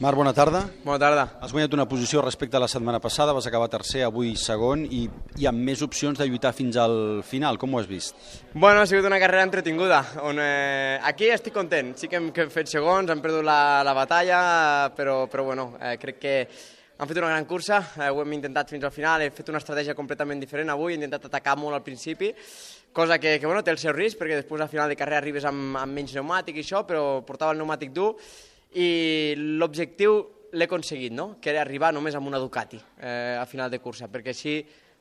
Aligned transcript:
Marc, 0.00 0.16
bona 0.16 0.32
tarda. 0.32 0.62
Bona 0.80 0.96
tarda. 0.96 1.26
Has 1.44 1.52
guanyat 1.52 1.74
una 1.76 1.84
posició 1.84 2.22
respecte 2.24 2.56
a 2.56 2.60
la 2.62 2.68
setmana 2.72 3.02
passada, 3.04 3.34
vas 3.36 3.44
acabar 3.44 3.66
tercer, 3.68 4.00
avui 4.06 4.30
segon, 4.40 4.86
i, 4.88 5.02
i 5.36 5.44
amb 5.44 5.60
més 5.60 5.82
opcions 5.84 6.16
de 6.16 6.24
lluitar 6.24 6.54
fins 6.56 6.78
al 6.80 7.20
final. 7.28 7.58
Com 7.60 7.76
ho 7.76 7.82
has 7.82 7.90
vist? 7.90 8.16
Bueno, 8.54 8.80
ha 8.80 8.88
sigut 8.88 9.04
una 9.04 9.18
carrera 9.20 9.44
entretinguda, 9.44 10.00
on 10.24 10.40
eh, 10.40 10.96
aquí 11.04 11.28
estic 11.28 11.52
content. 11.52 11.92
Sí 12.00 12.08
que 12.08 12.16
hem, 12.16 12.32
que 12.32 12.46
hem 12.46 12.54
fet 12.56 12.72
segons, 12.72 13.12
hem 13.12 13.20
perdut 13.20 13.44
la, 13.44 13.60
la 13.84 13.92
batalla, 13.92 14.40
però, 14.96 15.26
però 15.28 15.44
bueno, 15.52 15.74
eh, 15.76 15.98
crec 16.00 16.24
que 16.24 16.34
han 16.96 17.12
fet 17.12 17.20
una 17.20 17.34
gran 17.34 17.44
cursa, 17.44 17.84
eh, 18.00 18.08
ho 18.08 18.24
hem 18.24 18.38
intentat 18.40 18.72
fins 18.72 18.88
al 18.88 18.96
final, 18.96 19.28
he 19.28 19.36
fet 19.36 19.52
una 19.52 19.60
estratègia 19.60 19.92
completament 19.98 20.40
diferent 20.40 20.72
avui, 20.72 20.94
he 20.94 21.02
intentat 21.02 21.28
atacar 21.28 21.60
molt 21.60 21.76
al 21.76 21.84
principi, 21.84 22.32
cosa 22.96 23.20
que, 23.20 23.36
que 23.36 23.44
bueno, 23.44 23.60
té 23.60 23.76
el 23.76 23.84
seu 23.84 23.92
risc, 23.92 24.16
perquè 24.16 24.40
després 24.40 24.64
al 24.64 24.72
final 24.72 24.88
de 24.88 24.96
carrera 24.96 25.20
arribes 25.20 25.44
amb, 25.44 25.76
amb 25.76 25.92
menys 25.92 26.16
pneumàtic 26.16 26.56
i 26.56 26.64
això, 26.64 26.86
però 26.88 27.20
portava 27.28 27.52
el 27.52 27.60
pneumàtic 27.60 27.92
dur, 27.92 28.14
i 28.78 29.34
l'objectiu 29.36 30.20
l'he 30.52 30.66
aconseguit, 30.66 31.12
no? 31.14 31.36
que 31.40 31.50
era 31.50 31.64
arribar 31.64 31.92
només 31.94 32.14
amb 32.18 32.30
una 32.30 32.38
Ducati 32.42 32.78
eh, 33.00 33.36
a 33.38 33.46
final 33.46 33.70
de 33.70 33.80
cursa, 33.82 34.10
perquè 34.10 34.34
així 34.34 34.60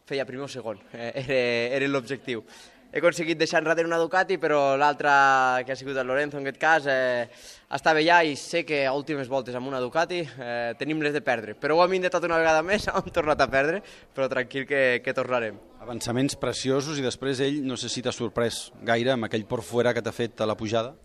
feia 0.09 0.25
primer 0.25 0.47
o 0.47 0.51
segon, 0.51 0.81
eh, 0.93 1.11
era, 1.23 1.39
era 1.77 1.89
l'objectiu. 1.89 2.43
He 2.89 2.97
aconseguit 2.97 3.37
deixar 3.37 3.59
enrere 3.61 3.85
una 3.85 3.99
Ducati, 4.01 4.39
però 4.41 4.73
l'altra, 4.73 5.61
que 5.61 5.75
ha 5.75 5.77
sigut 5.77 5.97
el 6.01 6.07
Lorenzo 6.09 6.39
en 6.39 6.47
aquest 6.47 6.57
cas, 6.57 6.87
eh, 6.89 7.27
estava 7.77 8.01
allà 8.01 8.23
i 8.25 8.33
sé 8.33 8.63
que 8.65 8.79
a 8.89 8.95
últimes 8.97 9.29
voltes 9.29 9.53
amb 9.53 9.69
una 9.69 9.81
Ducati 9.83 10.23
eh, 10.25 10.73
tenim 10.79 11.03
les 11.05 11.13
de 11.13 11.21
perdre. 11.21 11.53
Però 11.53 11.77
ho 11.77 11.83
hem 11.83 11.93
intentat 11.99 12.25
una 12.25 12.39
vegada 12.41 12.63
més, 12.65 12.88
hem 12.89 13.11
tornat 13.13 13.45
a 13.45 13.49
perdre, 13.51 13.83
però 14.15 14.25
tranquil 14.31 14.65
que, 14.65 15.03
que 15.05 15.13
tornarem. 15.13 15.61
Avançaments 15.85 16.33
preciosos 16.41 16.97
i 16.97 17.05
després 17.05 17.43
ell, 17.45 17.61
no 17.61 17.77
sé 17.77 17.93
si 17.93 18.01
t'ha 18.01 18.15
sorprès 18.15 18.71
gaire 18.81 19.13
amb 19.13 19.29
aquell 19.29 19.45
por 19.45 19.61
fuera 19.61 19.93
que 19.93 20.01
t'ha 20.01 20.15
fet 20.15 20.41
a 20.41 20.49
la 20.49 20.57
pujada? 20.57 20.95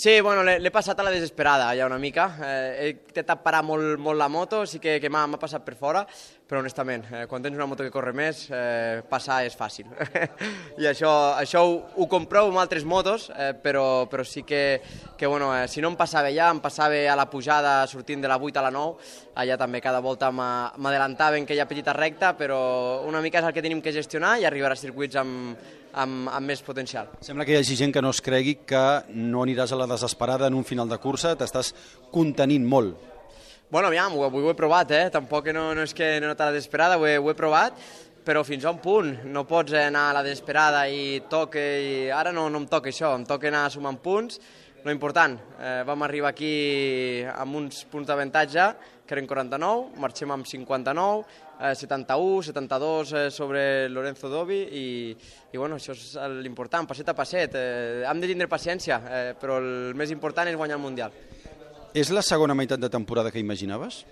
Sí, 0.00 0.20
bueno, 0.24 0.40
l'he 0.46 0.70
passat 0.72 0.96
a 0.96 1.04
la 1.04 1.10
desesperada 1.12 1.74
ja 1.76 1.84
una 1.84 1.98
mica. 2.00 2.30
Eh, 2.40 2.68
he 2.80 2.90
intentat 2.94 3.42
parar 3.44 3.60
molt, 3.66 3.98
molt 4.00 4.16
la 4.16 4.30
moto, 4.32 4.62
sí 4.64 4.78
que, 4.80 4.94
que 5.02 5.10
m'ha 5.12 5.26
passat 5.36 5.64
per 5.66 5.74
fora, 5.76 6.06
però 6.48 6.62
honestament, 6.62 7.04
eh, 7.12 7.26
quan 7.28 7.42
tens 7.44 7.58
una 7.58 7.66
moto 7.68 7.84
que 7.84 7.92
corre 7.92 8.14
més, 8.16 8.46
eh, 8.48 9.02
passar 9.10 9.42
és 9.44 9.58
fàcil. 9.58 9.90
I 10.82 10.88
això, 10.88 11.10
això 11.36 11.66
ho, 11.66 11.74
ho 12.00 12.06
comprou 12.08 12.48
amb 12.48 12.62
altres 12.62 12.86
motos, 12.88 13.28
eh, 13.36 13.52
però, 13.60 14.06
però 14.08 14.24
sí 14.24 14.40
que, 14.48 14.80
que 15.20 15.28
bueno, 15.28 15.50
eh, 15.54 15.68
si 15.68 15.84
no 15.84 15.90
em 15.92 15.98
passava 16.00 16.32
ja, 16.32 16.48
em 16.48 16.62
passava 16.64 16.96
a 17.04 17.18
la 17.18 17.28
pujada 17.28 17.74
sortint 17.90 18.24
de 18.24 18.30
la 18.30 18.38
8 18.40 18.56
a 18.56 18.64
la 18.70 18.72
9, 18.72 19.12
allà 19.42 19.58
també 19.60 19.82
cada 19.84 20.00
volta 20.00 20.32
m'adelantaven 20.32 21.44
que 21.44 21.58
hi 21.58 21.60
ha 21.60 21.68
petita 21.68 21.92
recta, 21.92 22.32
però 22.38 23.04
una 23.06 23.20
mica 23.20 23.44
és 23.44 23.50
el 23.50 23.52
que 23.52 23.62
tenim 23.62 23.84
que 23.84 23.92
gestionar 23.92 24.38
i 24.40 24.48
arribar 24.48 24.72
a 24.72 24.80
circuits 24.80 25.20
amb, 25.20 25.60
amb, 25.92 26.28
amb 26.30 26.46
més 26.46 26.62
potencial. 26.62 27.10
Sembla 27.24 27.46
que 27.46 27.54
hi 27.54 27.60
hagi 27.60 27.78
gent 27.78 27.94
que 27.94 28.02
no 28.02 28.12
es 28.14 28.20
cregui 28.24 28.58
que 28.66 28.84
no 29.14 29.44
aniràs 29.44 29.72
a 29.72 29.78
la 29.80 29.88
desesperada 29.90 30.48
en 30.50 30.58
un 30.58 30.66
final 30.66 30.88
de 30.90 30.98
cursa, 31.02 31.36
t'estàs 31.38 31.72
contenint 32.12 32.66
molt. 32.66 33.08
Bueno, 33.70 33.86
aviam, 33.86 34.16
avui 34.26 34.42
ho 34.42 34.50
he 34.50 34.58
provat, 34.58 34.90
eh? 34.90 35.10
Tampoc 35.14 35.52
no, 35.54 35.68
no 35.78 35.82
és 35.86 35.94
que 35.94 36.16
no 36.22 36.34
t'ha 36.34 36.48
la 36.50 36.56
desesperada, 36.56 36.98
ho 36.98 37.06
he, 37.06 37.18
ho 37.22 37.30
he 37.30 37.36
provat, 37.38 37.76
però 38.26 38.42
fins 38.42 38.64
a 38.66 38.72
un 38.74 38.80
punt. 38.82 39.12
No 39.30 39.44
pots 39.46 39.76
anar 39.78 40.08
a 40.10 40.16
la 40.18 40.24
desesperada 40.26 40.86
i 40.90 41.20
toque... 41.30 41.62
I... 41.62 41.92
Ara 42.10 42.32
no, 42.34 42.48
no 42.50 42.64
em 42.64 42.66
toca 42.70 42.90
això, 42.90 43.12
em 43.14 43.26
toca 43.28 43.46
anar 43.50 43.68
sumant 43.70 44.00
punts. 44.02 44.40
Lo 44.82 44.90
important, 44.90 45.36
eh, 45.60 45.82
vam 45.84 46.02
arribar 46.06 46.30
aquí 46.30 47.20
amb 47.28 47.58
uns 47.58 47.82
punts 47.84 48.08
d'avantatge, 48.08 48.64
que 49.04 49.12
eren 49.12 49.26
49, 49.28 49.90
marxem 50.00 50.30
amb 50.32 50.46
59, 50.48 51.26
eh, 51.60 51.74
71, 51.74 52.42
72 52.48 53.12
eh, 53.12 53.24
sobre 53.30 53.88
Lorenzo 53.90 54.30
Dobi 54.32 54.60
i, 54.72 54.86
i 55.52 55.60
bueno, 55.60 55.76
això 55.76 55.92
és 55.92 56.14
l'important, 56.40 56.88
passet 56.88 57.12
a 57.12 57.16
passet. 57.18 57.58
Eh, 57.60 58.06
hem 58.08 58.22
de 58.22 58.30
tindre 58.30 58.48
paciència, 58.48 59.00
eh, 59.04 59.34
però 59.36 59.58
el 59.60 59.92
més 59.98 60.14
important 60.14 60.48
és 60.48 60.56
guanyar 60.56 60.78
el 60.78 60.84
Mundial. 60.86 61.12
És 61.92 62.08
la 62.14 62.22
segona 62.24 62.56
meitat 62.56 62.80
de 62.80 62.88
temporada 62.88 63.32
que 63.34 63.42
imaginaves? 63.42 64.04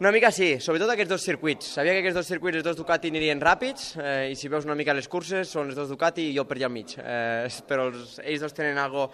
Una 0.00 0.08
mica 0.16 0.30
sí, 0.32 0.54
sobretot 0.64 0.94
aquests 0.94 1.10
dos 1.12 1.24
circuits. 1.28 1.74
Sabia 1.76 1.92
que 1.92 2.00
aquests 2.00 2.16
dos 2.16 2.28
circuits, 2.30 2.56
els 2.56 2.64
dos 2.64 2.78
Ducati, 2.78 3.10
anirien 3.12 3.42
ràpids, 3.44 3.90
eh, 4.00 4.30
i 4.32 4.38
si 4.38 4.48
veus 4.48 4.64
una 4.64 4.72
mica 4.72 4.94
les 4.96 5.10
curses, 5.12 5.50
són 5.52 5.68
els 5.68 5.76
dos 5.76 5.90
Ducati 5.92 6.24
i 6.30 6.32
jo 6.38 6.46
per 6.48 6.56
allà 6.56 6.70
enmig. 6.70 6.94
Eh, 6.96 7.50
però 7.68 7.90
els, 7.90 8.14
ells 8.24 8.40
dos 8.40 8.56
tenen 8.56 8.80
algo, 8.80 9.10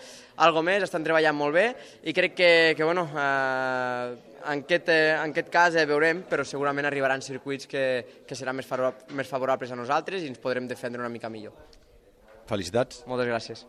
algo 0.46 0.62
més, 0.62 0.86
estan 0.86 1.02
treballant 1.02 1.34
molt 1.34 1.58
bé, 1.58 1.66
i 2.06 2.14
crec 2.14 2.38
que, 2.38 2.52
que 2.78 2.86
bueno, 2.86 3.08
eh, 3.10 4.38
en, 4.44 4.62
aquest, 4.62 4.94
eh, 4.94 5.16
en 5.16 5.34
aquest 5.34 5.50
cas 5.50 5.74
eh, 5.74 5.88
veurem, 5.90 6.22
però 6.30 6.46
segurament 6.46 6.86
arribaran 6.86 7.18
circuits 7.18 7.66
que, 7.66 7.86
que 8.22 8.38
seran 8.38 8.54
més, 8.54 8.70
favorab 8.70 9.10
més 9.10 9.26
favorables 9.26 9.74
a 9.74 9.82
nosaltres 9.82 10.22
i 10.22 10.30
ens 10.30 10.38
podrem 10.38 10.70
defendre 10.70 11.02
una 11.02 11.10
mica 11.10 11.26
millor. 11.26 11.66
Felicitats. 12.46 13.02
Moltes 13.10 13.34
gràcies. 13.34 13.66